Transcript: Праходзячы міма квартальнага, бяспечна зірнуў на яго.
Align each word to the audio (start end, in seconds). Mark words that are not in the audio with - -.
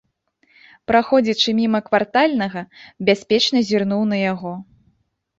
Праходзячы 0.91 1.49
міма 1.59 1.81
квартальнага, 1.89 2.63
бяспечна 3.09 3.57
зірнуў 3.69 4.01
на 4.15 4.23
яго. 4.31 4.53